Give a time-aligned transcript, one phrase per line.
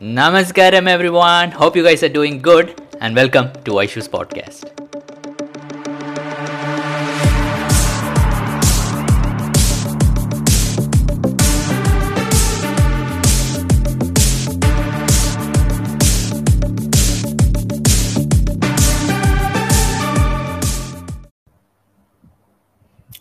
[0.00, 1.50] Namaskaram, everyone.
[1.50, 4.64] Hope you guys are doing good, and welcome to Aishu's podcast.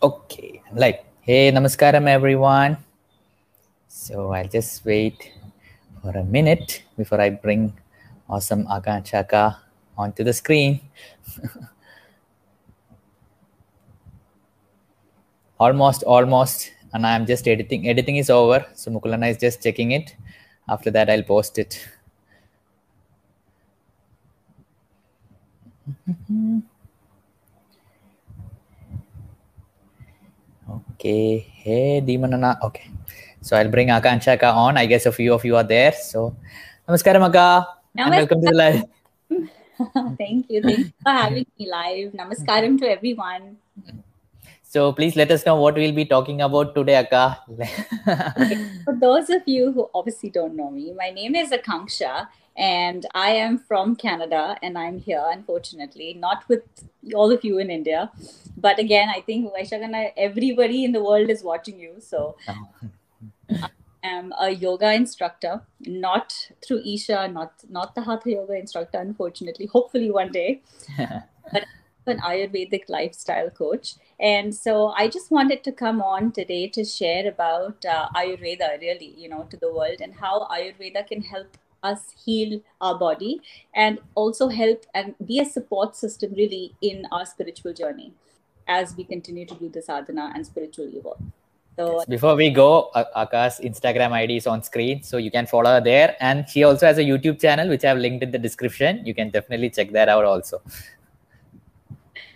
[0.02, 2.78] Okay, like, hey, namaskaram, everyone.
[3.90, 5.34] So I'll just wait
[6.02, 7.74] for a minute before I bring
[8.30, 9.58] awesome Akanshaka
[9.98, 10.82] onto the screen.
[15.60, 16.72] almost, almost.
[16.94, 17.88] And I'm just editing.
[17.88, 18.66] Editing is over.
[18.74, 20.16] So Mukulana is just checking it.
[20.68, 21.88] After that, I'll post it.
[31.00, 31.40] Okay.
[31.40, 32.62] Hey, Demonana.
[32.62, 32.92] Okay.
[33.42, 34.78] So I'll bring Akanshaka on.
[34.78, 35.92] I guess a few of you are there.
[35.92, 36.36] So,
[36.88, 37.68] Namaskaram, Aka.
[37.98, 38.84] And welcome to the live.
[40.18, 40.62] Thank you.
[40.62, 42.12] Thank you for having me live.
[42.14, 43.58] Namaskaram to everyone.
[44.64, 47.38] So please let us know what we'll be talking about today, Aka.
[48.38, 53.06] Okay, For those of you who obviously don't know me, my name is Akanksha and
[53.16, 56.62] I am from Canada and I'm here, unfortunately, not with
[57.16, 58.12] all of you in India.
[58.58, 59.52] But again, I think
[60.18, 61.96] everybody in the world is watching you.
[62.00, 62.68] So oh.
[63.50, 63.70] I
[64.04, 66.34] am a yoga instructor, not
[66.66, 69.68] through Isha, not not the Hatha yoga instructor, unfortunately.
[69.68, 70.62] Hopefully one day,
[70.98, 71.66] but
[72.10, 73.96] an Ayurvedic lifestyle coach.
[74.20, 79.14] And so I just wanted to come on today to share about uh, Ayurveda, really,
[79.18, 83.42] you know, to the world and how Ayurveda can help us heal our body
[83.74, 88.14] and also help and be a support system, really, in our spiritual journey
[88.68, 91.22] as we continue to do the sadhana and spiritual evolve.
[91.80, 95.80] So Before we go, Aka's Instagram ID is on screen, so you can follow her
[95.80, 96.18] there.
[96.20, 99.06] And she also has a YouTube channel, which I've linked in the description.
[99.06, 100.62] You can definitely check that out also.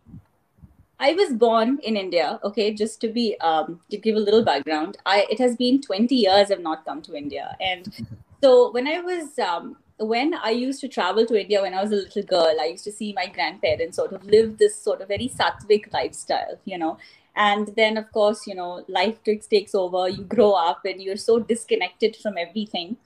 [0.99, 2.39] I was born in India.
[2.43, 6.13] Okay, just to be um, to give a little background, I it has been 20
[6.13, 7.91] years I've not come to India, and
[8.41, 11.91] so when I was um, when I used to travel to India when I was
[11.91, 15.07] a little girl, I used to see my grandparents sort of live this sort of
[15.07, 16.97] very sattvic lifestyle, you know.
[17.37, 20.09] And then, of course, you know, life takes over.
[20.09, 22.97] You grow up and you're so disconnected from everything.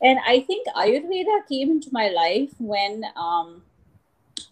[0.00, 3.62] And I think Ayurveda came into my life when um,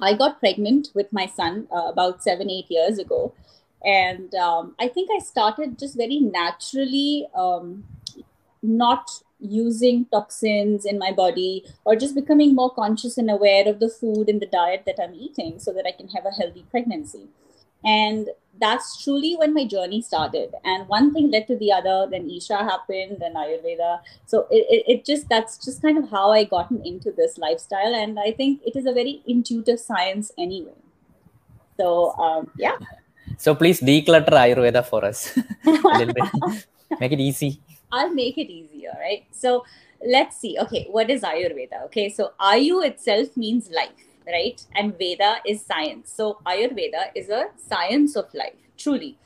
[0.01, 3.33] I got pregnant with my son uh, about seven, eight years ago.
[3.83, 7.85] And um, I think I started just very naturally um,
[8.63, 9.11] not
[9.41, 14.29] using toxins in my body or just becoming more conscious and aware of the food
[14.29, 17.29] and the diet that I'm eating so that I can have a healthy pregnancy.
[17.85, 18.29] And
[18.61, 20.55] that's truly when my journey started.
[20.65, 24.01] And one thing led to the other, then Isha happened, then Ayurveda.
[24.27, 27.95] So it, it, it just, that's just kind of how I gotten into this lifestyle.
[27.95, 30.75] And I think it is a very intuitive science anyway.
[31.77, 32.77] So um, yeah.
[33.39, 36.67] so please declutter Ayurveda for us a little bit.
[37.01, 37.61] Make it easy.
[37.91, 39.25] I'll make it easier, right?
[39.33, 39.65] So
[40.07, 40.59] let's see.
[40.59, 41.85] Okay, what is Ayurveda?
[41.87, 43.91] Okay, so Ayu itself means life,
[44.27, 44.65] right?
[44.75, 46.13] And Veda is science.
[46.13, 49.19] So Ayurveda is a science of life, truly.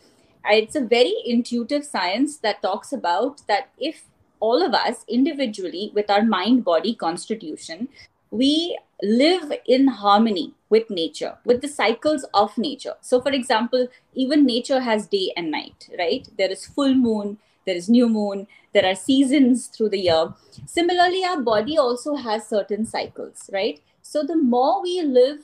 [0.49, 4.05] It's a very intuitive science that talks about that if
[4.39, 7.89] all of us individually, with our mind body constitution,
[8.31, 12.95] we live in harmony with nature, with the cycles of nature.
[13.01, 16.29] So, for example, even nature has day and night, right?
[16.37, 20.35] There is full moon, there is new moon, there are seasons through the year.
[20.67, 23.81] Similarly, our body also has certain cycles, right?
[24.09, 25.41] So, the more we live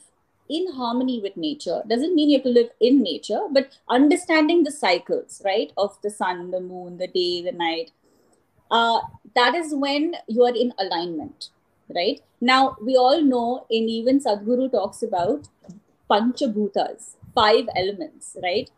[0.48, 4.70] in harmony with nature doesn't mean you have to live in nature, but understanding the
[4.70, 7.90] cycles, right, of the sun, the moon, the day, the night,
[8.70, 9.00] uh,
[9.34, 11.48] that is when you are in alignment,
[11.94, 12.20] right?
[12.40, 15.48] Now, we all know, and even Sadhguru talks about
[16.08, 18.70] Panchabhutas, five elements, right?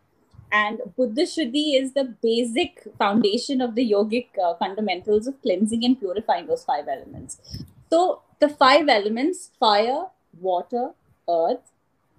[0.51, 5.99] And Bhuta Shuddhi is the basic foundation of the yogic uh, fundamentals of cleansing and
[5.99, 7.63] purifying those five elements.
[7.91, 10.05] So, the five elements fire,
[10.39, 10.91] water,
[11.29, 11.71] earth,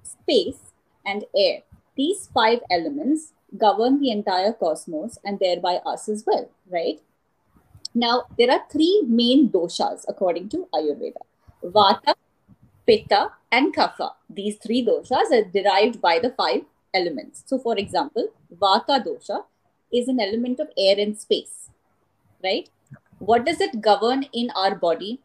[0.02, 0.72] space,
[1.04, 1.60] and air.
[1.96, 7.00] These five elements govern the entire cosmos and thereby us as well, right?
[7.94, 11.22] Now, there are three main doshas according to Ayurveda.
[11.64, 12.14] Vata,
[12.86, 14.10] Pitta, and Kapha.
[14.28, 17.42] These three doshas are derived by the five elements.
[17.46, 19.44] So, for example, Vata dosha
[19.92, 21.70] is an element of air and space,
[22.44, 22.68] right?
[23.18, 25.20] What does it govern in our body?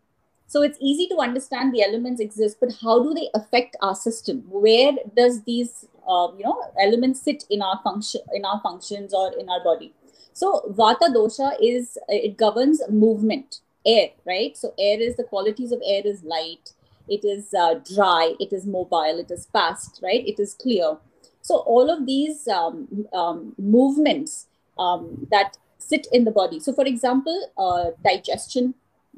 [0.51, 4.44] So it's easy to understand the elements exist, but how do they affect our system?
[4.50, 9.31] Where does these uh, you know elements sit in our function in our functions or
[9.39, 9.94] in our body?
[10.33, 14.57] So Vata dosha is it governs movement, air, right?
[14.57, 16.74] So air is the qualities of air is light,
[17.07, 20.27] it is uh, dry, it is mobile, it is fast, right?
[20.27, 20.98] It is clear.
[21.42, 26.59] So all of these um, um, movements um, that sit in the body.
[26.59, 28.75] So, for example, uh, digestion,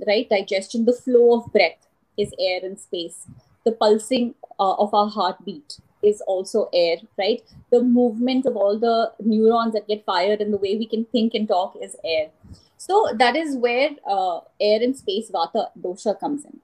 [0.07, 0.29] right?
[0.29, 1.87] Digestion, the flow of breath
[2.17, 3.27] is air and space.
[3.65, 7.41] The pulsing uh, of our heartbeat is also air, right?
[7.71, 11.33] The movement of all the neurons that get fired and the way we can think
[11.33, 12.29] and talk is air.
[12.77, 16.59] So that is where uh, air and space vata dosha comes in.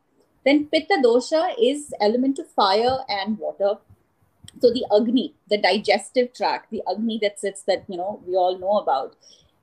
[0.46, 3.78] Then pitta dosha is element of fire and water
[4.62, 8.58] so the agni the digestive tract the agni that sits that you know we all
[8.58, 9.16] know about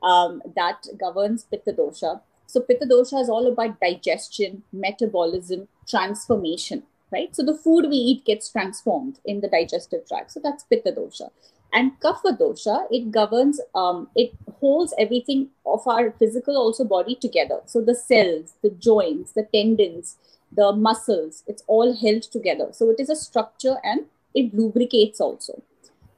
[0.02, 6.82] um, that governs pitta dosha so pitta dosha is all about digestion metabolism transformation
[7.12, 7.34] right?
[7.34, 10.32] So the food we eat gets transformed in the digestive tract.
[10.32, 11.30] So that's pitta dosha
[11.72, 17.60] and kapha dosha it governs um, it holds everything of our physical also body together.
[17.66, 20.16] So the cells the joints the tendons
[20.52, 22.68] the muscles it's all held together.
[22.72, 25.62] So it is a structure and it lubricates also.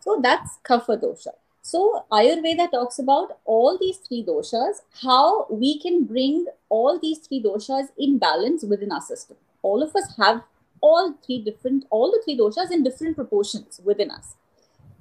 [0.01, 1.33] So that's kapha dosha.
[1.69, 7.43] So Ayurveda talks about all these three doshas, how we can bring all these three
[7.43, 9.37] doshas in balance within our system.
[9.61, 10.45] All of us have
[10.81, 14.37] all three different, all the three doshas in different proportions within us.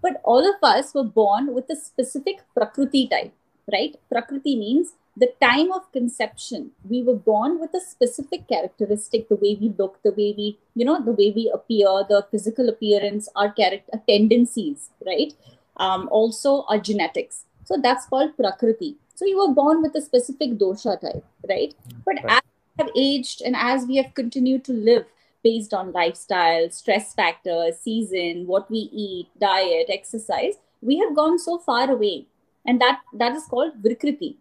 [0.02, 3.34] But all of us were born with a specific prakriti type,
[3.72, 3.96] right?
[4.10, 9.58] Prakriti means the time of conception we were born with a specific characteristic the way
[9.60, 13.52] we look the way we you know the way we appear the physical appearance our
[13.52, 15.34] character tendencies right
[15.80, 20.58] um, also our genetics so that's called prakriti so you were born with a specific
[20.64, 21.76] dosha type right
[22.06, 22.38] but right.
[22.38, 25.06] as we have aged and as we have continued to live
[25.44, 31.58] based on lifestyle stress factors season what we eat diet exercise we have gone so
[31.58, 32.26] far away
[32.66, 34.36] and that that is called vikriti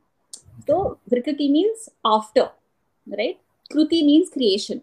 [0.67, 2.51] so Vikriti means after,
[3.07, 3.39] right?
[3.71, 4.83] Kruti means creation.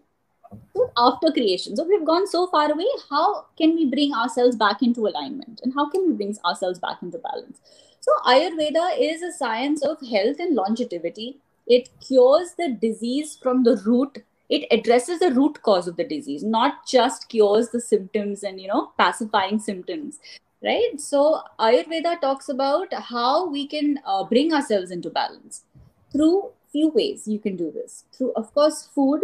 [0.96, 1.76] After creation.
[1.76, 2.86] So we've gone so far away.
[3.10, 5.60] How can we bring ourselves back into alignment?
[5.62, 7.60] And how can we bring ourselves back into balance?
[8.00, 11.38] So Ayurveda is a science of health and longevity.
[11.66, 14.24] It cures the disease from the root.
[14.48, 18.68] It addresses the root cause of the disease, not just cures the symptoms and you
[18.68, 20.20] know pacifying symptoms
[20.64, 25.64] right so ayurveda talks about how we can uh, bring ourselves into balance
[26.12, 29.20] through few ways you can do this through of course food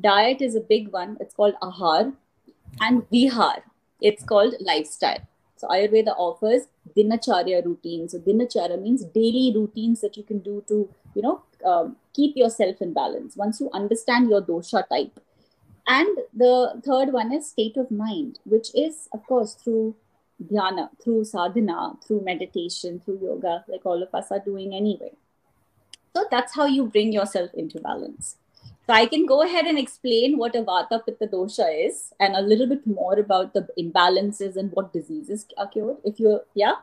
[0.00, 1.16] diet is a big one.
[1.20, 2.12] It's called ahar
[2.80, 3.62] and vihar.
[4.00, 5.20] It's called lifestyle.
[5.56, 10.88] So ayurveda offers dinacharya routines so dinacharya means daily routines that you can do to
[11.14, 13.36] you know um, keep yourself in balance.
[13.36, 15.18] Once you understand your dosha type.
[15.88, 19.96] And the third one is state of mind which is of course through
[20.44, 25.12] dhyana, through sadhana, through meditation, through yoga, like all of us are doing anyway.
[26.14, 28.36] So that's how you bring yourself into balance.
[28.86, 32.40] So I can go ahead and explain what a Vata Pitta dosha is and a
[32.40, 35.96] little bit more about the imbalances and what diseases are cured.
[36.04, 36.74] If you, yeah?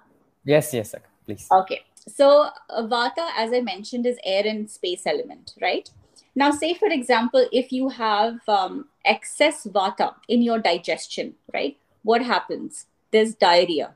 [0.44, 1.02] Yes, yes, sir.
[1.26, 1.48] please.
[1.50, 1.82] Okay.
[2.08, 5.90] So Vata, as I mentioned, is air and space element, right?
[6.36, 11.78] Now, say for example, if you have um, excess Vata in your digestion, right?
[12.02, 12.88] What happens?
[13.14, 13.96] there's diarrhea.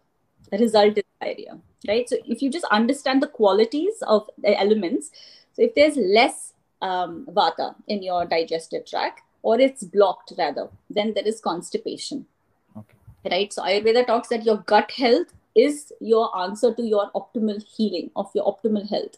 [0.51, 2.07] The result is diarrhea, right?
[2.07, 5.11] So if you just understand the qualities of the elements,
[5.53, 11.13] so if there's less um, vata in your digestive tract, or it's blocked rather, then
[11.13, 12.25] there is constipation.
[12.77, 12.95] Okay.
[13.29, 13.53] Right.
[13.53, 18.29] So Ayurveda talks that your gut health is your answer to your optimal healing of
[18.35, 19.17] your optimal health.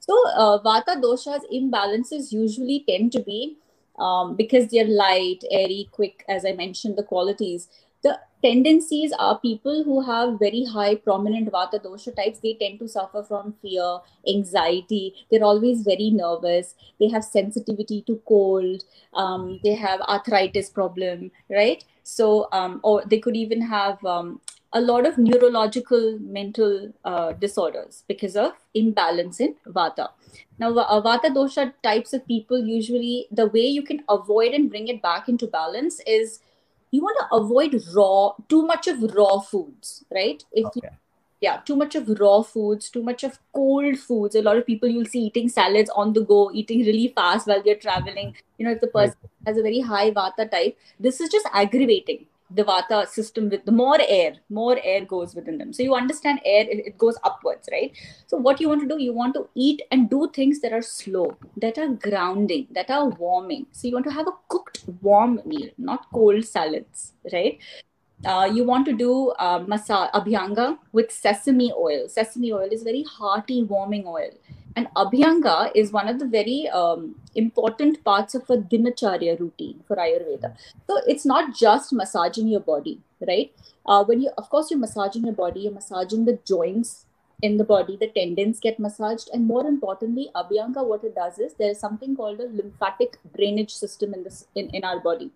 [0.00, 3.56] So uh, vata doshas imbalances usually tend to be
[3.98, 7.68] um, because they're light, airy, quick, as I mentioned, the qualities
[8.02, 12.38] the tendencies are people who have very high prominent vata dosha types.
[12.38, 15.14] They tend to suffer from fear anxiety.
[15.30, 16.74] They're always very nervous.
[17.00, 18.84] They have sensitivity to cold.
[19.14, 21.84] Um, they have arthritis problem right?
[22.04, 24.40] So um, or they could even have um,
[24.72, 30.08] a lot of neurological mental uh, disorders because of imbalance in vata.
[30.58, 35.02] Now vata dosha types of people usually the way you can avoid and bring it
[35.02, 36.40] back into balance is
[36.90, 40.80] you want to avoid raw too much of raw foods right if okay.
[40.82, 40.90] you
[41.40, 44.34] yeah, too much of raw foods, too much of cold foods.
[44.34, 47.62] A lot of people you'll see eating salads on the go, eating really fast while
[47.62, 48.34] they're traveling.
[48.56, 49.16] You know, if the person
[49.46, 53.72] has a very high vata type, this is just aggravating the vata system with the
[53.72, 55.72] more air more air goes within them.
[55.72, 57.92] So you understand air it goes upwards right?
[58.26, 60.82] So what you want to do you want to eat and do things that are
[60.82, 63.66] slow that are grounding that are warming.
[63.72, 67.58] So you want to have a cooked warm meal not cold salads right?
[68.24, 72.08] Uh, you want to do uh, abhyanga with sesame oil.
[72.08, 74.30] Sesame oil is very hearty warming oil
[74.78, 79.96] and Abhyanga is one of the very um, important parts of a dinacharya routine for
[79.96, 80.54] Ayurveda.
[80.86, 83.50] So it's not just massaging your body, right?
[83.84, 87.06] Uh, when you, of course, you're massaging your body, you're massaging the joints
[87.42, 91.54] in the body, the tendons get massaged, and more importantly, Abhyanga, what it does is
[91.54, 95.30] there is something called a lymphatic drainage system in this in, in our body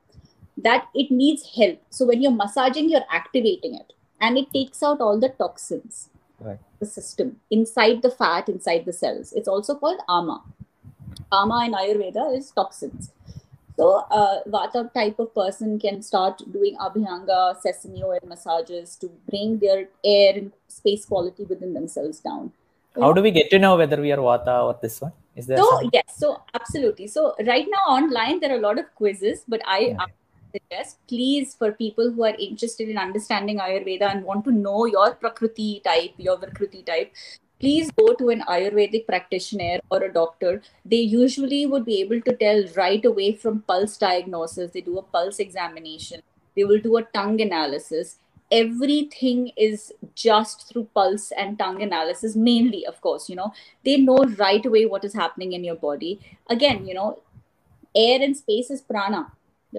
[0.56, 1.80] that it needs help.
[1.90, 6.08] So when you're massaging, you're activating it, and it takes out all the toxins
[6.44, 6.58] right.
[6.80, 9.32] the system inside the fat, inside the cells.
[9.32, 10.42] It's also called ama.
[11.32, 13.10] Ama in Ayurveda is toxins.
[13.76, 19.08] So, a uh, Vata type of person can start doing Abhyanga, sesame oil massages to
[19.30, 22.52] bring their air and space quality within themselves down.
[23.00, 25.12] How do we get to know whether we are Vata or this one?
[25.34, 27.06] Is there so yes, so absolutely.
[27.06, 30.12] So right now online there are a lot of quizzes, but I okay
[30.54, 35.14] suggest please for people who are interested in understanding ayurveda and want to know your
[35.14, 37.12] prakriti type your prakriti type
[37.62, 40.60] please go to an ayurvedic practitioner or a doctor.
[40.84, 44.72] They usually would be able to tell right away from pulse diagnosis.
[44.72, 46.22] They do a pulse examination.
[46.56, 48.16] They will do a tongue analysis.
[48.50, 53.52] Everything is just through pulse and tongue analysis mainly of course you know.
[53.84, 56.18] They know right away what is happening in your body.
[56.50, 57.20] Again you know
[57.94, 59.30] air and space is prana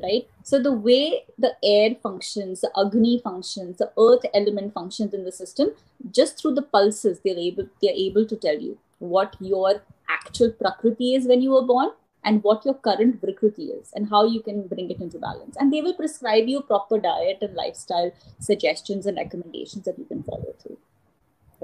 [0.01, 0.27] right?
[0.43, 5.31] So the way the air functions, the agni functions, the earth element functions in the
[5.31, 5.71] system,
[6.11, 11.15] just through the pulses, they're able they're able to tell you what your actual prakriti
[11.15, 11.91] is when you were born
[12.23, 15.57] and what your current prakriti is and how you can bring it into balance.
[15.59, 20.23] And they will prescribe you proper diet and lifestyle suggestions and recommendations that you can
[20.23, 20.77] follow through.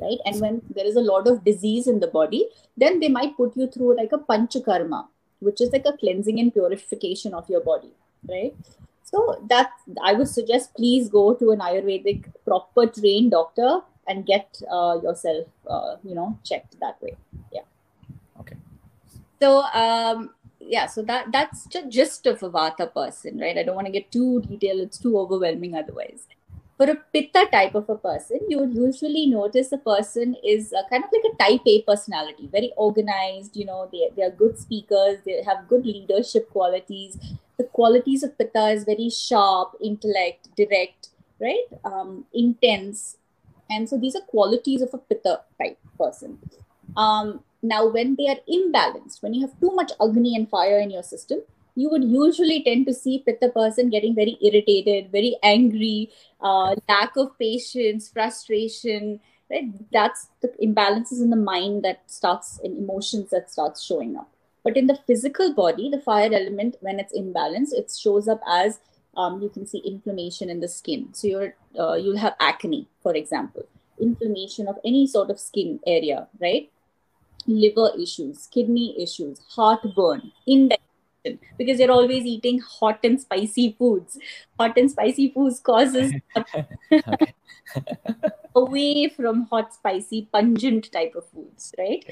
[0.02, 0.20] Right.
[0.26, 3.58] And when there is a lot of disease in the body, then they might put
[3.58, 5.08] you through like a panchakarma,
[5.40, 7.92] which is like a cleansing and purification of your body
[8.28, 8.56] right?
[9.04, 9.72] So that
[10.04, 15.48] I would suggest please go to an Ayurvedic proper trained doctor and get uh, yourself,
[15.68, 17.16] uh, you know, checked that way.
[17.52, 17.62] Yeah.
[18.40, 18.56] Okay.
[19.40, 23.58] So um, yeah, so that that's just gist of a Vata person, right?
[23.58, 26.28] I don't want to get too detailed; it's too overwhelming otherwise.
[26.80, 31.04] For a Pitta type of a person, you would usually notice a person is kind
[31.04, 33.58] of like a type A personality, very organized.
[33.58, 37.18] You know, they they are good speakers, they have good leadership qualities.
[37.58, 41.10] The qualities of pitta is very sharp intellect direct
[41.42, 41.66] right?
[41.84, 43.18] Um, intense.
[43.70, 46.40] And so these are qualities of a pitta type person.
[46.96, 50.90] Um, now when they are imbalanced when you have too much agni and fire in
[50.90, 51.42] your system
[51.76, 56.10] you would usually tend to see pitta person getting very irritated very angry
[56.42, 59.20] uh, lack of patience frustration
[59.52, 64.30] right that's the imbalances in the mind that starts in emotions that starts showing up
[64.64, 68.80] but in the physical body, the fire element, when it's imbalanced, it shows up as
[69.16, 71.10] um, you can see inflammation in the skin.
[71.14, 73.66] So you're uh, you'll have acne, for example,
[74.00, 76.70] inflammation of any sort of skin area, right?
[77.48, 80.89] Liver issues, kidney issues, heartburn, indigestion,
[81.58, 84.18] because you're always eating hot and spicy foods.
[84.60, 86.14] Hot and spicy foods causes
[88.56, 92.06] away from hot, spicy, pungent type of foods, right?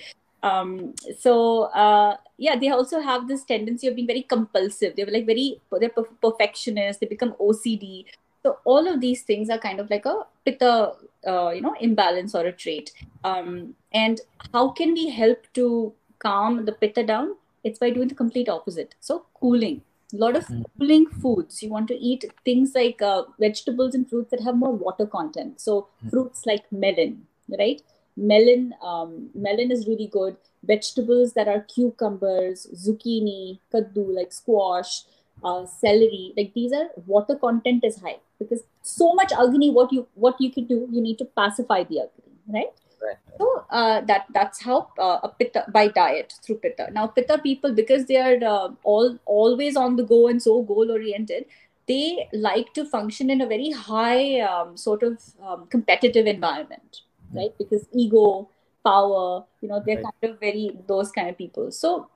[0.43, 4.95] um, so uh, yeah they also have this tendency of being very compulsive.
[4.95, 5.89] They're like very they're
[6.21, 8.05] perfectionists they become ocd
[8.43, 10.93] so all of these things are kind of like a pitta
[11.27, 12.91] uh, you know imbalance or a trait.
[13.23, 14.21] Um, and
[14.53, 17.35] how can we help to calm the pitta down
[17.67, 18.95] it's by doing the complete opposite.
[18.99, 19.81] So cooling.
[20.13, 20.63] A lot of mm.
[20.79, 21.61] cooling foods.
[21.61, 25.59] You want to eat things like uh, vegetables and fruits that have more water content.
[25.59, 26.09] So mm.
[26.11, 27.27] fruits like melon
[27.59, 27.81] right?
[28.15, 30.37] Melon um, melon is really good.
[30.63, 35.03] Vegetables that are cucumbers zucchini kaddu like squash
[35.43, 40.07] uh, celery like these are water content is high because so much agni what you
[40.15, 43.17] what you can do you need to pacify the agni right Right.
[43.37, 46.89] So uh, that that's how uh, a pitta by diet through pitta.
[46.91, 50.91] Now pitta people because they are uh, all always on the go and so goal
[50.91, 51.45] oriented,
[51.87, 57.01] they like to function in a very high um, sort of um, competitive environment
[57.33, 57.53] right?
[57.57, 58.49] Because ego,
[58.83, 60.05] power, you know, they're right.
[60.21, 61.71] kind of very those kind of people.
[61.71, 62.09] So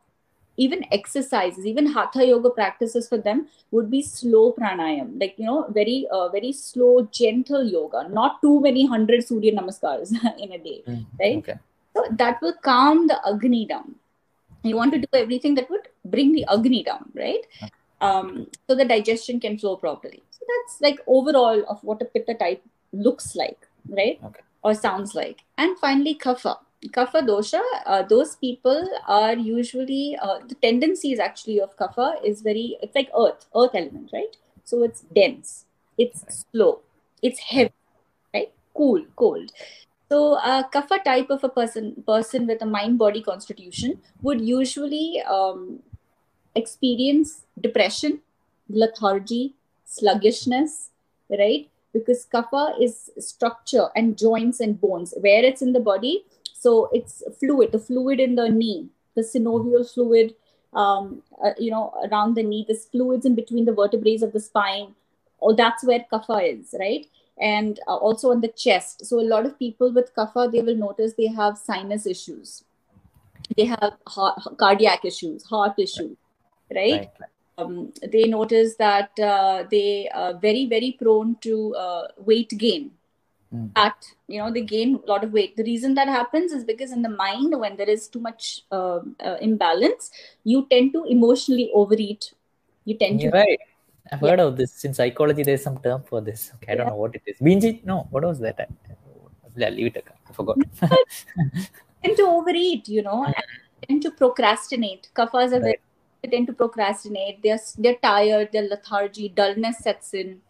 [0.57, 5.65] even exercises even hatha yoga practices for them would be slow pranayam like you know
[5.79, 10.11] very uh, very slow gentle yoga not too many hundred surya namaskars
[10.45, 11.37] in a day Mm, right?
[11.37, 11.57] Okay.
[11.95, 13.95] so that will calm the agni down.
[14.63, 17.45] You want to do everything that would bring the agni down right?
[18.07, 20.21] Um, so the digestion can flow properly.
[20.31, 24.19] So that's like overall of what a pitta type looks like right?
[24.29, 24.41] Okay.
[24.63, 25.39] or sounds like.
[25.57, 26.57] And finally kapha
[26.89, 32.77] kapha dosha uh, those people are usually uh, the tendencies actually of kapha is very
[32.81, 34.35] it's like earth earth element right?
[34.63, 35.65] So it's dense
[35.97, 36.79] it's slow
[37.21, 37.73] it's heavy
[38.33, 38.51] right?
[38.75, 39.51] Cool cold.
[40.09, 45.21] So a kapha type of a person person with a mind body constitution would usually
[45.21, 45.79] um,
[46.55, 48.21] experience depression
[48.69, 49.53] lethargy
[49.85, 50.89] sluggishness
[51.29, 51.69] right?
[51.93, 55.13] Because kapha is structure and joints and bones.
[55.19, 56.25] Where it's in the body
[56.63, 60.33] so it's fluid the fluid in the knee the synovial fluid
[60.73, 64.39] um, uh, you know around the knee this fluids in between the vertebrae of the
[64.39, 64.93] spine.
[65.41, 67.05] Oh that's where kapha is right?
[67.39, 69.05] And uh, also on the chest.
[69.05, 72.63] So a lot of people with kapha they will notice they have sinus issues.
[73.57, 76.15] They have heart, cardiac issues heart issues
[76.73, 77.09] right, Right.
[77.19, 77.29] right.
[77.57, 82.91] Um, they notice that uh, they are very very prone to uh, weight gain
[83.53, 83.69] Mm.
[83.75, 86.93] at you know they gain a lot of weight the reason that happens is because
[86.93, 90.09] in the mind when there is too much um uh, imbalance
[90.45, 92.33] you tend to emotionally overeat
[92.85, 93.59] you tend You're to right.
[94.11, 94.83] I've heard of this.
[94.83, 96.51] In psychology, there's some term for this.
[96.55, 97.37] Okay, I don't know what it is.
[97.37, 97.81] Binge?
[97.85, 98.69] No, what was that?
[99.55, 100.05] Yeah, leave it.
[100.29, 100.57] I forgot.
[102.03, 103.35] tend to overeat, you know, and
[103.87, 105.09] tend to procrastinate.
[105.15, 105.79] kaphas are very, Right.
[106.23, 107.41] they tend to procrastinate.
[107.43, 108.51] They're they're tired.
[108.51, 110.41] Their lethargy, dullness sets in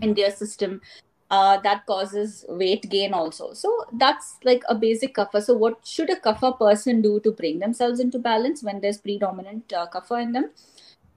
[0.00, 0.80] in their system.
[1.30, 3.52] Uh, that causes weight gain also.
[3.52, 5.42] So that's like a basic kapha.
[5.42, 9.70] So what should a kapha person do to bring themselves into balance when there's predominant
[9.72, 10.50] uh, kapha in them?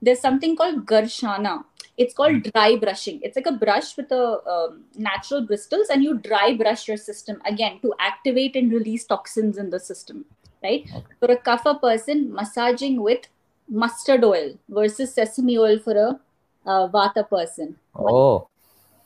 [0.02, 1.64] There's something called garshana.
[1.96, 3.20] It's called dry brushing.
[3.22, 7.40] It's like a brush with a um, natural bristles, and you dry brush your system
[7.46, 10.24] again to activate and release toxins in the system.
[10.62, 10.86] Right.
[10.94, 11.14] Okay.
[11.20, 13.28] For a kapha person, massaging with
[13.68, 16.20] mustard oil versus sesame oil for a
[16.66, 17.76] uh, vata person.
[17.94, 18.48] oh,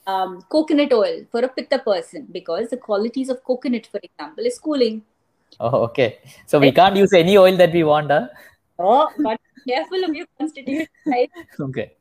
[0.07, 4.59] Um, coconut oil for a pitta person because the qualities of coconut, for example, is
[4.59, 5.03] cooling.
[5.59, 6.19] oh, okay.
[6.47, 8.29] So we can't use any oil that we want, huh?
[8.79, 11.31] Oh, but careful of your constitution, right?
[11.61, 11.93] Okay.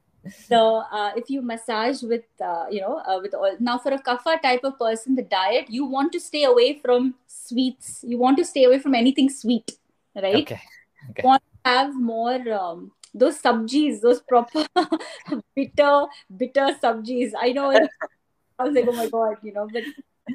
[0.48, 3.56] So uh, if you massage with, uh, you know, uh, with oil.
[3.60, 7.16] Now for a kapha type of person, the diet you want to stay away from
[7.28, 8.04] sweets.
[8.08, 9.72] You want to stay away from anything sweet,
[10.16, 10.36] right?
[10.36, 10.62] Okay.
[11.12, 11.22] Okay.
[11.24, 14.66] Want to have more um, those subjis, those proper
[15.56, 16.06] bitter,
[16.38, 17.32] bitter subjis.
[17.40, 17.72] I know.
[17.72, 17.90] It,
[18.60, 19.84] I was like, oh my god, you know, but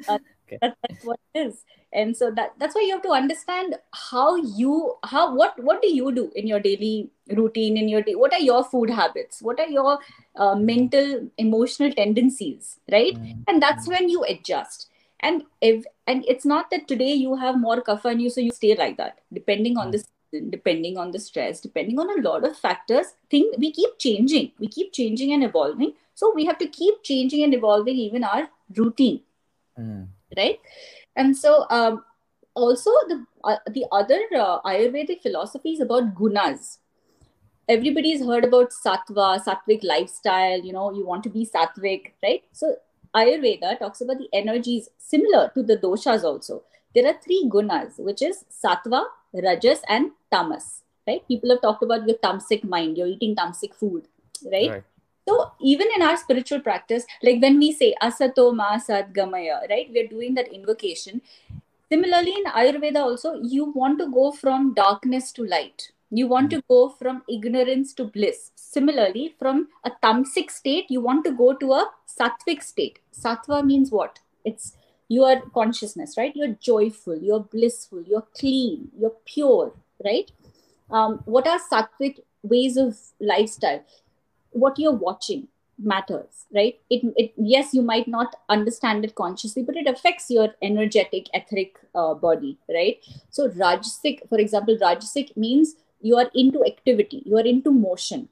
[0.07, 0.17] uh,
[0.47, 0.59] Okay.
[0.61, 1.63] that, that's what it is.
[1.93, 5.87] And so that that's why you have to understand how you how what what do
[5.93, 8.15] you do in your daily routine in your day.
[8.15, 9.41] What are your food habits?
[9.41, 9.99] What are your
[10.35, 13.17] uh, mental emotional tendencies, right?
[13.17, 14.89] Mm, and that's when you adjust
[15.21, 18.51] and if and it's not that today you have more kapha in you so you
[18.51, 22.43] stay like that depending on the season depending on the stress depending on a lot
[22.43, 24.51] of factors thing we keep changing.
[24.59, 25.93] We keep changing and evolving.
[26.15, 29.21] So we have to keep changing and evolving even our routine.
[29.79, 30.07] Mm.
[30.37, 30.59] right?
[31.15, 32.03] And so um,
[32.53, 36.77] also the uh, the other uh, ayurvedic philosophy is about gunas.
[37.67, 42.43] Everybody's heard about sattva sattvic lifestyle you know you want to be sattvic right?
[42.51, 42.75] So
[43.15, 46.63] ayurveda talks about the energies similar to the doshas also.
[46.93, 52.07] There are three gunas which is sattva rajas and tamas right people have talked about
[52.07, 54.07] your tamasic mind you're eating tamasic food
[54.51, 54.83] right Right.
[55.27, 59.87] so even in our spiritual practice, like when we say asato ma sadgamaya, right?
[59.93, 61.21] We're doing that invocation.
[61.91, 65.91] Similarly, in Ayurveda also, you want to go from darkness to light.
[66.09, 68.51] You want to go from ignorance to bliss.
[68.55, 72.99] Similarly, from a tamasic state, you want to go to a sattvic state.
[73.13, 74.19] Sattva means what?
[74.43, 74.73] It's
[75.17, 76.35] your consciousness, right?
[76.35, 79.73] You're joyful, you're blissful, you're clean, you're pure,
[80.05, 80.31] right?
[80.89, 83.83] Um, what are sattvic ways of lifestyle?
[84.51, 85.47] what you're watching
[85.83, 90.49] matters right it, it yes you might not understand it consciously but it affects your
[90.61, 97.23] energetic etheric uh, body right so rajasic for example rajasic means you are into activity
[97.25, 98.29] you are into motion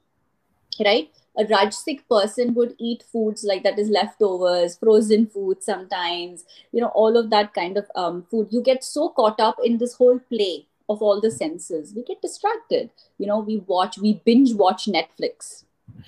[0.84, 6.80] right a rajasic person would eat foods like that is leftovers frozen food sometimes you
[6.80, 8.48] know all of that kind of um, food.
[8.50, 11.94] You get so caught up in this whole play of all the senses.
[11.94, 12.90] We get distracted.
[13.18, 15.64] You know we watch we binge watch netflix.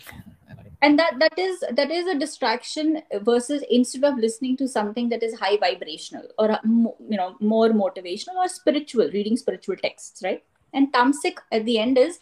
[0.85, 5.22] And that that is that is a distraction versus instead of listening to something that
[5.22, 10.42] is high vibrational or uh, you know more motivational or spiritual reading spiritual texts right?
[10.74, 12.18] And tamasic at the end is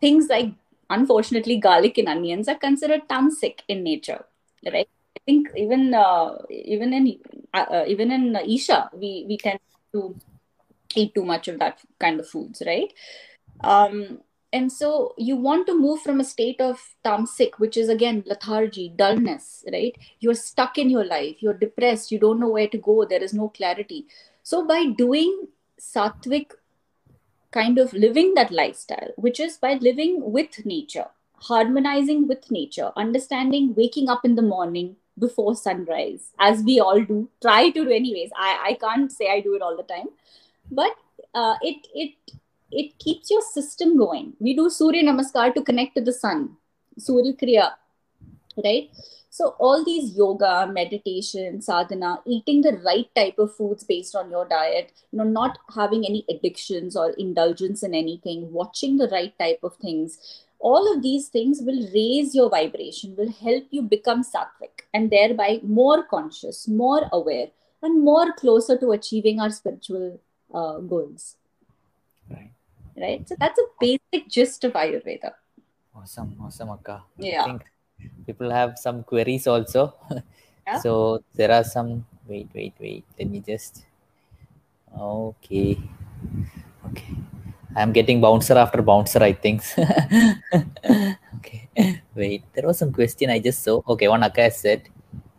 [0.00, 0.52] things like,
[0.90, 4.24] unfortunately, garlic and onions are considered tamasic in nature,
[4.72, 4.88] right?
[5.16, 7.18] I think even uh, even in
[7.54, 9.60] uh, uh, even in Isha, we we tend
[9.92, 10.14] to
[10.94, 12.92] eat too much of that kind of foods, right?
[13.62, 14.20] Um,
[14.52, 18.92] and so you want to move from a state of tamasic, which is again lethargy,
[18.96, 19.96] dullness, right?
[20.20, 23.34] You're stuck in your life, you're depressed, you don't know where to go, there is
[23.34, 24.06] no clarity.
[24.42, 25.48] So by doing
[25.80, 26.52] sattvic
[27.58, 31.06] kind of living that lifestyle, which is by living with nature,
[31.50, 37.28] harmonizing with nature, understanding waking up in the morning before sunrise, as we all do,
[37.40, 38.30] try to do anyways.
[38.36, 40.08] I, I can't say I do it all the time,
[40.70, 40.94] but
[41.34, 42.14] uh, it it
[42.70, 44.32] it keeps your system going.
[44.38, 46.56] We do Surya Namaskar to connect to the sun,
[46.98, 47.72] Surya Kriya,
[48.64, 48.90] right?
[49.36, 54.48] So all these yoga, meditation, sadhana, eating the right type of foods based on your
[54.48, 59.58] diet, you know, not having any addictions or indulgence in anything, watching the right type
[59.62, 64.86] of things, all of these things will raise your vibration, will help you become sattvic
[64.94, 67.48] and thereby more conscious, more aware,
[67.82, 70.18] and more closer to achieving our spiritual
[70.54, 71.36] uh, goals.
[72.30, 72.52] Right.
[72.96, 73.28] Right.
[73.28, 75.32] So that's a basic gist of Ayurveda.
[75.94, 77.02] Awesome, awesome, Akka.
[77.18, 77.58] Yeah.
[78.26, 79.94] People have some queries also.
[80.66, 80.78] Yeah.
[80.84, 82.04] so there are some.
[82.26, 83.04] Wait, wait, wait.
[83.18, 83.84] Let me just.
[84.98, 85.78] Okay.
[86.86, 87.16] Okay.
[87.76, 89.62] I'm getting bouncer after bouncer, I think.
[91.36, 91.68] okay.
[92.14, 93.82] Wait, there was some question I just saw.
[93.86, 94.88] Okay, one Akka has said.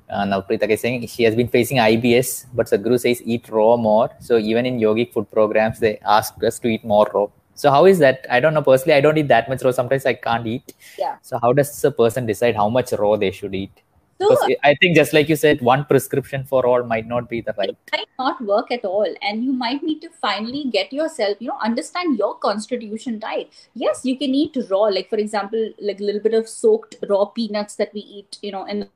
[0.09, 3.75] Uh, now Preetaka is saying she has been facing IBS, but Sadhguru says eat raw
[3.75, 4.09] more.
[4.19, 7.27] So even in yogic food programs, they ask us to eat more raw.
[7.57, 8.25] So how is that?
[8.29, 8.61] I don't know.
[8.61, 9.71] Personally, I don't eat that much raw.
[9.71, 10.73] Sometimes I can't eat.
[10.97, 11.17] Yeah.
[11.23, 13.71] So how does a person decide how much raw they should eat?
[14.19, 17.41] So Because I think just like you said, one prescription for all might not be
[17.41, 17.69] the right.
[17.69, 21.47] it might not work at all and you might need to finally get yourself you
[21.49, 26.03] know understand your constitution right yes you can eat raw like for example like a
[26.03, 28.89] little bit of soaked raw peanuts that we eat you know and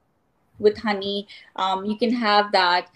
[0.62, 1.28] with honey.
[1.56, 2.88] Um, you can have that.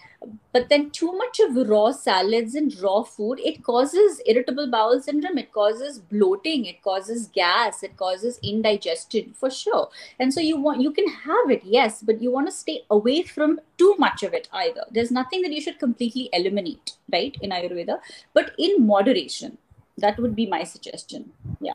[0.53, 5.37] But then too much of raw salads and raw food it causes irritable bowel syndrome.
[5.37, 6.65] It causes bloating.
[6.65, 7.83] It causes gas.
[7.83, 9.89] It causes indigestion for sure.
[10.19, 13.21] And so you want you can have it yes but you want to stay away
[13.21, 14.85] from too much of it either.
[14.91, 17.99] There's nothing that you should completely eliminate right in ayurveda.
[18.33, 19.57] But in moderation
[19.97, 21.31] that would be my suggestion.
[21.59, 21.73] Yeah.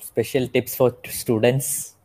[0.00, 1.96] Special tips for students.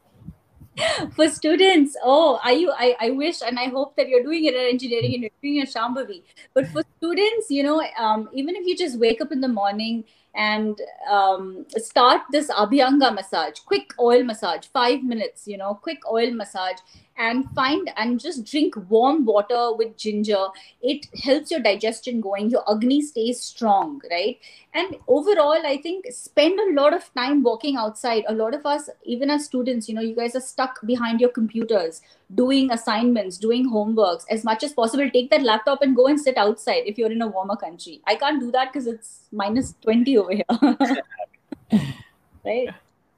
[1.16, 1.96] for students.
[2.04, 5.14] Oh are you I, I wish and i hope that you're doing it at engineering
[5.14, 6.24] and you're doing it at shambhavi.
[6.54, 10.04] But for students you know um, even if you just wake up in the morning
[10.36, 16.32] and um, start this abhyanga massage quick oil massage five minutes you know quick oil
[16.32, 16.78] massage
[17.18, 20.48] and find and just drink warm water with ginger.
[20.82, 22.50] It helps your digestion going.
[22.50, 24.38] Your agni stays strong right?
[24.74, 28.24] And overall i think spend a lot of time walking outside.
[28.28, 31.30] A lot of us even as students you know you guys are stuck behind your
[31.30, 32.02] computers
[32.36, 34.26] doing assignments doing homeworks.
[34.30, 37.22] As much as possible take that laptop and go and sit outside if you're in
[37.22, 38.02] a warmer country.
[38.06, 40.98] I can't do that because it's minus 20 over here.
[42.46, 42.70] Right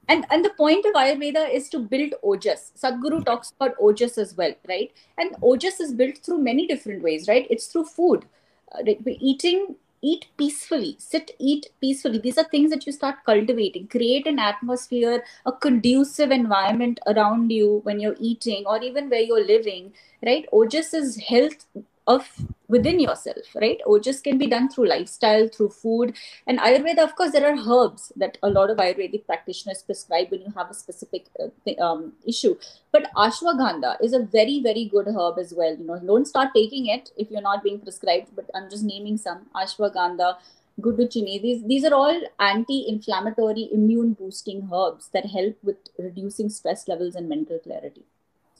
[0.09, 2.71] and and the point of ayurveda is to build ojas.
[2.83, 4.91] Sadhguru talks about ojas as well right?
[5.17, 7.47] And ojas is built through many different ways right?
[7.49, 8.25] It's through food.
[8.73, 8.99] Uh, right?
[9.05, 10.95] We're eating eat peacefully.
[10.97, 12.19] Sit eat peacefully.
[12.19, 13.87] These are things that you start cultivating.
[13.87, 19.45] Create an atmosphere a conducive environment around you when you're eating or even where you're
[19.45, 19.93] living
[20.25, 20.45] right?
[20.51, 21.65] Ojas is health
[22.13, 22.27] of
[22.73, 23.79] within yourself right?
[23.85, 26.15] Ojas can be done through lifestyle through food.
[26.47, 30.41] And ayurveda of course there are herbs that a lot of ayurvedic practitioners prescribe when
[30.41, 32.55] you have a specific uh, um, issue.
[32.91, 35.75] But ashwagandha is a very very good herb as well.
[35.75, 39.17] You know don't start taking it if you're not being prescribed but i'm just naming
[39.17, 39.45] some.
[39.55, 40.37] Ashwagandha
[40.81, 47.15] guduchini these these are all anti-inflammatory immune boosting herbs that help with reducing stress levels
[47.15, 48.03] and mental clarity.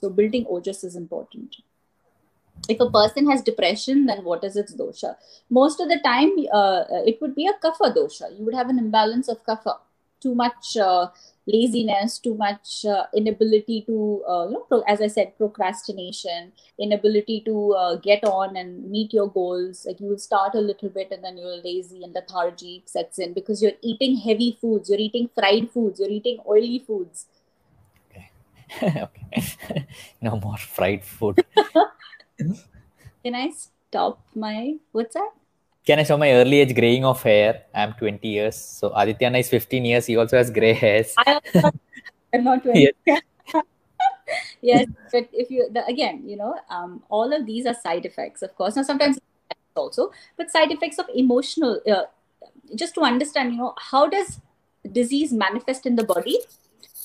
[0.00, 1.56] So building ojas is important
[2.68, 5.16] if a person has depression then what is its dosha?
[5.48, 8.36] Most of the time uh, it would be a kapha dosha.
[8.38, 9.78] You would have an imbalance of kapha
[10.20, 11.08] too much uh,
[11.46, 17.40] laziness too much uh, inability to uh, you know pro- as i said procrastination inability
[17.46, 19.86] to uh, get on and meet your goals.
[19.86, 23.32] Like you will start a little bit and then you're lazy and lethargy sets in
[23.32, 27.26] because you're eating heavy foods you're eating fried foods you're eating oily foods.
[28.10, 29.06] Okay.
[30.20, 31.44] no more fried food.
[33.24, 35.30] can i stop my what's that
[35.88, 37.64] Can I show my early age graying of hair?
[37.74, 38.56] I'm 20 years.
[38.56, 40.06] So Adityana is 15 years.
[40.06, 41.14] He also has gray hairs.
[41.16, 41.40] I
[42.34, 42.90] I'm not 20.
[44.60, 48.42] yes, but if you the, again, you know, um, all of these are side effects,
[48.42, 48.76] of course.
[48.76, 49.18] Now, sometimes
[49.74, 52.04] also, but side effects of emotional, uh,
[52.74, 54.38] just to understand, you know, how does
[54.92, 56.38] disease manifest in the body?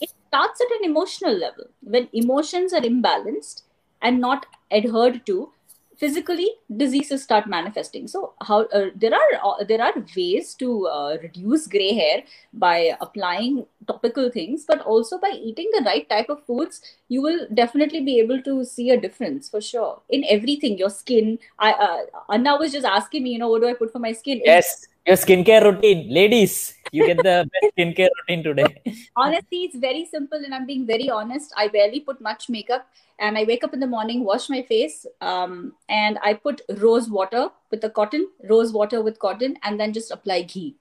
[0.01, 1.65] It starts at an emotional level.
[1.81, 3.63] When emotions are imbalanced
[4.05, 5.51] and not adhered to,
[5.97, 8.07] physically diseases start manifesting.
[8.07, 12.91] So how uh, there are uh, there are ways to uh, reduce gray hair by
[13.01, 18.01] applying topical things but also by eating the right type of foods you will definitely
[18.01, 20.77] be able to see a difference for sure in everything.
[20.77, 23.91] Your skin i uh, anna was just asking me you know what do i put
[23.91, 24.41] for my skin?
[24.43, 28.81] Yes your skincare routine ladies you get the best skincare routine today.
[29.15, 31.53] Honestly it's very simple and i'm being very honest.
[31.57, 32.87] I barely put much makeup
[33.19, 37.09] and i wake up in the morning wash my face um, and i put rose
[37.09, 40.75] water with the cotton rose water with cotton and then just apply ghee.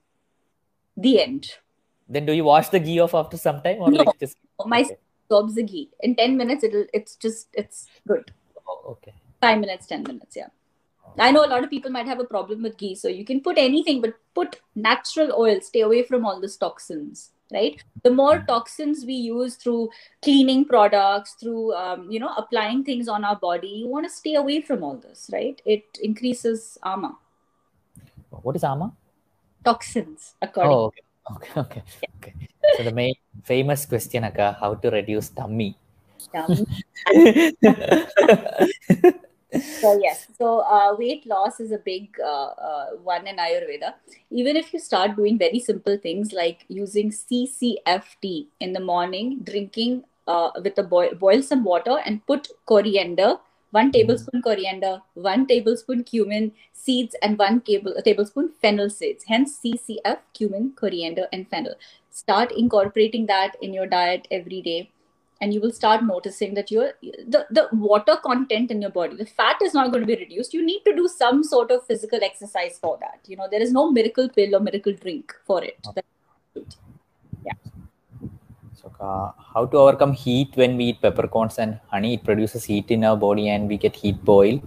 [0.96, 1.50] The end.
[2.08, 4.36] Then do you wash the ghee off after some time or no, like just
[4.66, 4.96] my okay.
[5.26, 5.90] absorbs the ghee.
[6.00, 8.32] In 10 minutes it'll it's just it's good.
[8.66, 9.14] Oh, okay.
[9.40, 10.48] 5 minutes 10 minutes yeah
[11.18, 13.40] I know a lot of people might have a problem with ghee, so you can
[13.40, 15.60] put anything, but put natural oil.
[15.60, 17.80] Stay away from all these toxins, right?
[18.02, 19.90] The more toxins we use through
[20.22, 24.34] cleaning products, through um, you know applying things on our body, you want to stay
[24.34, 25.60] away from all this, right?
[25.64, 27.16] It increases ama.
[28.30, 28.92] What is ama?
[29.64, 30.72] Toxins, according.
[30.72, 31.82] Oh, okay, okay, okay.
[32.02, 32.08] Yeah.
[32.18, 32.34] okay.
[32.76, 33.14] So the main
[33.44, 35.76] famous question, Akka, how to reduce tummy?
[36.32, 36.66] Tummy.
[39.80, 40.26] so yes.
[40.38, 43.94] So uh, weight loss is a big uh, uh, one in ayurveda.
[44.30, 50.04] Even if you start doing very simple things like using ccft in the morning drinking
[50.26, 53.36] uh, with a boil boil some water and put coriander
[53.70, 59.24] one tablespoon coriander one tablespoon cumin seeds and one table, tablespoon fennel seeds.
[59.26, 61.74] Hence ccf cumin coriander and fennel.
[62.10, 64.90] Start incorporating that in your diet every day
[65.44, 66.84] and you will start noticing that your
[67.34, 70.54] the, the water content in your body the fat is not going to be reduced.
[70.54, 73.20] You need to do some sort of physical exercise for that.
[73.26, 75.78] You know there is no miracle pill or miracle drink for it.
[77.44, 77.58] Yeah.
[78.80, 82.14] So uh, how to overcome heat when we eat peppercorns and honey?
[82.14, 84.60] It produces heat in our body and we get heat boil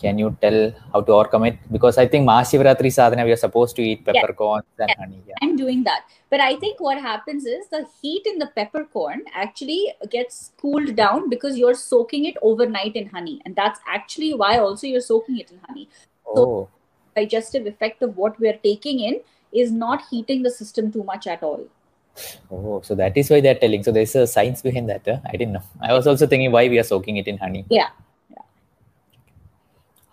[0.00, 0.58] can you tell
[0.92, 4.84] how to overcome it because i think mahashivratri sadhana we are supposed to eat peppercorns
[4.86, 5.40] and honey yeah.
[5.42, 6.02] i'm doing that
[6.34, 9.80] but i think what happens is the heat in the peppercorn actually
[10.16, 14.86] gets cooled down because you're soaking it overnight in honey and that's actually why also
[14.92, 15.88] you're soaking it in honey
[16.34, 16.68] so oh.
[17.16, 19.20] digestive effect of what we're taking in
[19.64, 21.66] is not heating the system too much at all
[22.50, 23.84] Oh, so that is why they're telling.
[23.84, 25.02] So there's a science behind that.
[25.06, 25.18] Huh?
[25.32, 25.62] I didn't know.
[25.80, 27.64] I was also thinking why we are soaking it in honey.
[27.70, 27.90] Yeah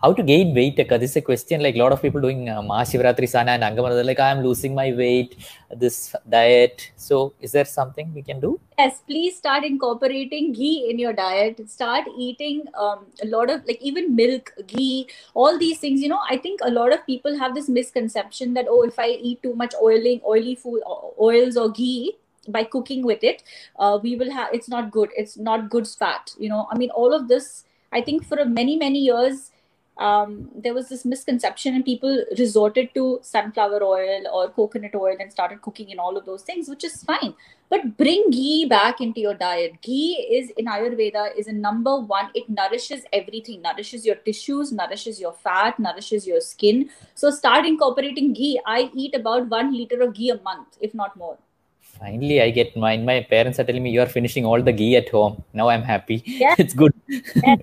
[0.06, 0.76] how to gain weight?
[0.78, 3.96] This is a question like a lot of people doing uh, Mahashivratri Sadhana and Angamardana,
[3.96, 5.36] they're like I'm losing my weight
[5.84, 6.92] this diet.
[6.96, 8.60] So is there something we can do?
[8.78, 11.62] Yes please start incorporating ghee in your diet.
[11.70, 16.02] Start eating um, a lot of like even milk ghee all these things.
[16.02, 19.08] You know I think a lot of people have this misconception that oh if I
[19.30, 20.84] eat too much oiling oily food
[21.20, 22.16] oils or ghee
[22.50, 23.42] by cooking with it
[23.80, 25.10] uh, we will have it's not good.
[25.16, 26.68] It's not good fat you know?
[26.72, 29.52] I mean all of this I think for many many years
[29.98, 35.32] um, there was this misconception and people resorted to sunflower oil or coconut oil and
[35.32, 37.34] started cooking in all of those things which is fine.
[37.70, 39.82] But bring ghee back into your diet.
[39.82, 42.30] Ghee is in ayurveda is a number one.
[42.34, 46.90] It nourishes everything nourishes your tissues nourishes your fat nourishes your skin.
[47.16, 48.60] So start incorporating ghee.
[48.66, 51.38] I eat about one liter of ghee a month if not more.
[51.82, 55.08] Finally i get mine my parents are telling me you're finishing all the ghee at
[55.08, 55.42] home.
[55.54, 56.22] Now i'm happy.
[56.26, 56.56] Yeah.
[56.60, 56.94] it's good.
[57.08, 57.56] Yeah,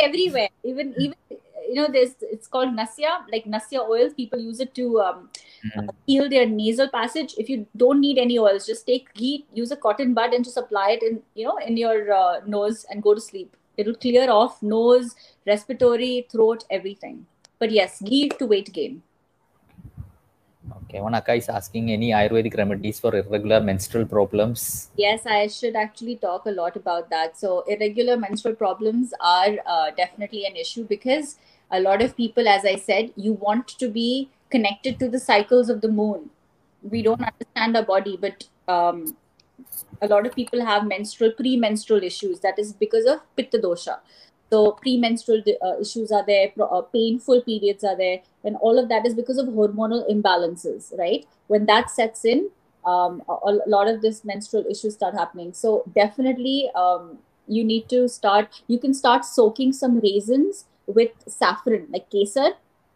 [0.00, 0.48] everywhere.
[0.62, 1.16] Even even
[1.68, 5.28] you know there's it's called nasya like nasya oils people use it to um,
[5.64, 5.88] mm.
[6.06, 9.76] heal their nasal passage if you don't need any oils just take ghee use a
[9.76, 13.14] cotton bud and just apply it in you know in your uh, nose and go
[13.14, 15.14] to sleep it'll clear off nose
[15.46, 17.26] respiratory throat everything
[17.58, 19.02] but yes ghee to weight gain
[20.88, 24.88] Okay, Wanaka is asking any Ayurvedic remedies for irregular menstrual problems.
[24.96, 27.36] Yes, I should actually talk a lot about that.
[27.36, 31.38] So, irregular menstrual problems are uh, definitely an issue because
[31.70, 35.68] a lot of people as i said you want to be connected to the cycles
[35.68, 36.30] of the moon.
[36.82, 39.16] We don't understand our body but um,
[40.00, 42.40] a lot of people have menstrual premenstrual issues.
[42.40, 43.98] That is because of pitta dosha.
[44.50, 49.04] So premenstrual uh, issues are there uh, painful periods are there and all of that
[49.06, 51.26] is because of hormonal imbalances right?
[51.48, 52.50] When that sets in
[52.84, 55.52] um, a, a, lot of this menstrual issues start happening.
[55.52, 61.86] So definitely um, you need to start you can start soaking some raisins with saffron,
[61.90, 62.52] like kesar,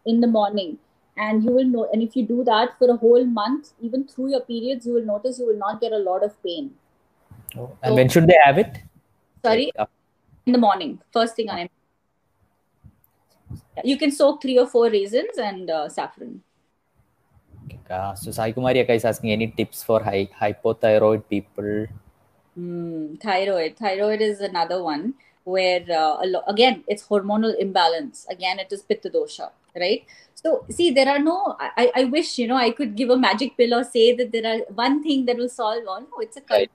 [0.07, 0.79] in the morning.
[1.17, 4.31] And you will know, and if you do that for a whole month, even through
[4.31, 6.71] your periods, you will notice you will not get a lot of pain.
[7.57, 8.79] Oh, and so, when should they have it?
[9.45, 9.87] Sorry, like, uh,
[10.47, 11.69] in the morning, first thing I.
[13.83, 16.43] You can soak three or four raisins and uh, saffron.
[17.89, 21.87] Uh, so Sai Kumari is asking any tips for hy- hypothyroid people?
[22.59, 23.77] Mm, thyroid.
[23.77, 28.27] Thyroid is another one where uh, again it's hormonal imbalance.
[28.31, 30.05] Again, it is pitta dosha, right?
[30.35, 31.57] So see, there are no.
[31.61, 34.47] I, I wish you know I could give a magic pill or say that there
[34.53, 36.01] are one thing that will solve all.
[36.01, 36.71] No, it's a Right.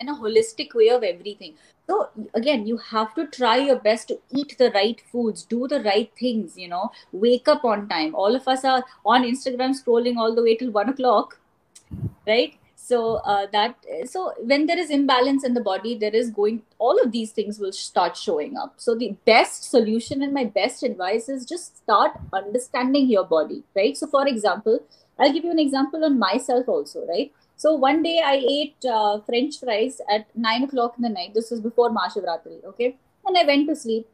[0.00, 1.54] and a holistic way of everything.
[1.86, 5.80] So again, you have to try your best to eat the right foods, do the
[5.82, 6.56] right things.
[6.58, 8.14] You know, wake up on time.
[8.14, 11.38] All of us are on Instagram scrolling all the way till one o'clock,
[12.26, 12.54] right?
[12.86, 12.96] So
[13.32, 17.12] uh, that so when there is imbalance in the body, there is going all of
[17.12, 18.74] these things will start showing up.
[18.76, 23.96] So the best solution and my best advice is just start understanding your body, right?
[23.96, 24.80] So for example,
[25.18, 27.32] I'll give you an example on myself also, right?
[27.56, 31.32] So one day I ate uh, French fries at nine o'clock in the night.
[31.32, 32.96] This was before Mahashivratri, okay?
[33.24, 34.06] And I went to sleep.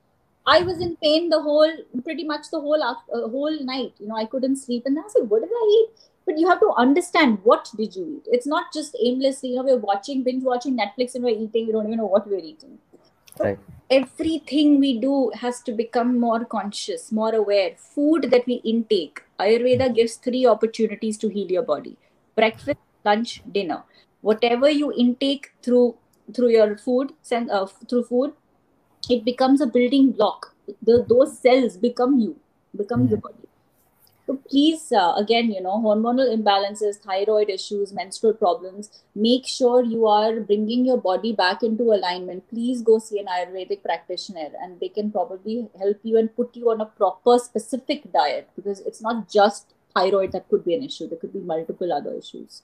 [0.47, 1.73] I was in pain the whole,
[2.05, 3.95] pretty much the whole after, uh, whole night.
[3.99, 6.61] You know, I couldn't sleep, and I said, "What did I eat?" But you have
[6.61, 8.29] to understand what did you eat.
[8.39, 9.51] It's not just aimlessly.
[9.51, 11.67] You know, we're watching, binge watching Netflix, and we're eating.
[11.67, 12.79] We don't even know what we're eating.
[13.37, 13.59] So Right.
[13.91, 17.75] everything we do has to become more conscious, more aware.
[17.77, 19.23] Food that we intake.
[19.41, 21.97] Ayurveda gives three opportunities to heal your body:
[22.37, 23.83] breakfast, lunch, dinner.
[24.31, 25.97] Whatever you intake through
[26.35, 28.35] through your food, uh, through food,
[29.11, 30.55] it becomes a building block.
[30.83, 32.37] The, those cells become you,
[32.85, 33.23] become the Mhm.
[33.29, 33.50] body.
[34.31, 40.07] So please, uh, again, you know, hormonal imbalances, thyroid issues, menstrual problems, make sure you
[40.07, 42.49] are bringing your body back into alignment.
[42.49, 46.71] Please go see an Ayurvedic practitioner and they can probably help you and put you
[46.71, 51.09] on a proper specific diet because it's not just thyroid that could be an issue.
[51.09, 52.63] There could be multiple other issues.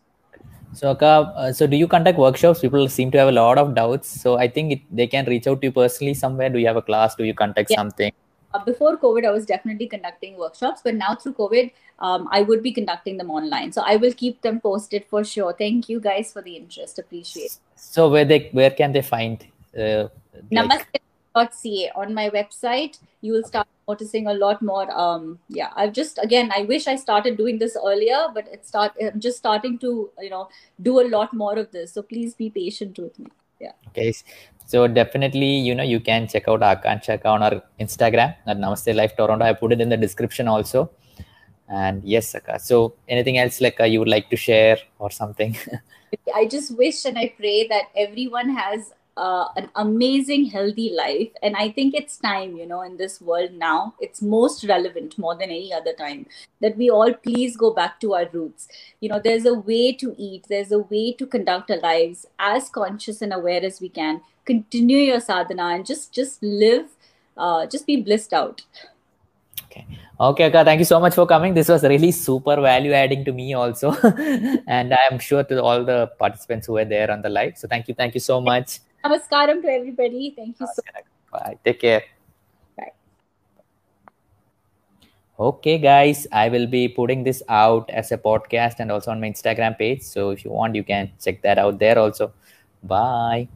[0.72, 2.60] So, uh, so do you conduct workshops?
[2.60, 4.20] People seem to have a lot of doubts.
[4.20, 6.48] So, I think it, they can reach out to you personally somewhere.
[6.48, 7.16] Do you have a class?
[7.16, 7.76] Do you conduct Yeah.
[7.76, 8.12] something?
[8.54, 12.62] Uh, before COVID, I was definitely conducting workshops, but now through COVID, um, I would
[12.62, 13.72] be conducting them online.
[13.72, 15.52] So I will keep them posted for sure.
[15.52, 16.98] Thank you guys for the interest.
[16.98, 17.58] Appreciate it.
[17.74, 19.46] So, where they where can they find?
[19.76, 20.08] Uh,
[20.50, 22.98] like, Namaste.ca on my website.
[23.20, 24.90] You will start noticing a lot more.
[24.90, 28.92] Um, yeah, I've just again, I wish I started doing this earlier, but it start.
[29.00, 30.48] I'm just starting to you know
[30.80, 31.92] do a lot more of this.
[31.92, 33.26] So please be patient with me.
[33.60, 33.72] Yeah.
[33.88, 34.12] okay.
[34.66, 39.16] So definitely, you know, you can check out Akansha on our Instagram at Namaste Life
[39.16, 39.44] Toronto.
[39.44, 40.90] I put it in the description also.
[41.68, 42.58] And yes, Akka.
[42.58, 45.56] So anything else like uh, you would like to share or something?
[46.34, 51.30] I just wish and I pray that everyone has uh, an amazing, healthy life.
[51.42, 55.34] And I think it's time, you know, in this world now, it's most relevant more
[55.34, 56.26] than any other time
[56.60, 58.68] that we all please go back to our roots.
[59.00, 62.68] You know, there's a way to eat, there's a way to conduct our lives as
[62.68, 64.20] conscious and aware as we can.
[64.44, 66.86] Continue your sadhana and just just live,
[67.36, 68.62] uh, just be blissed out.
[70.18, 71.52] Okay, Akka, thank you so much for coming.
[71.52, 73.92] This was really super value adding to me also.
[74.66, 77.58] and I'm sure to all the participants who were there on the live.
[77.58, 77.94] So thank you.
[77.94, 78.78] Thank you so much.
[79.06, 80.32] Namaskaram to everybody.
[80.36, 81.04] Thank you so much.
[81.32, 81.58] Bye.
[81.64, 82.02] Take care.
[82.76, 82.92] Bye.
[85.38, 89.30] Okay, guys, I will be putting this out as a podcast and also on my
[89.30, 90.02] Instagram page.
[90.02, 92.32] So if you want, you can check that out there also.
[92.82, 93.48] Bye.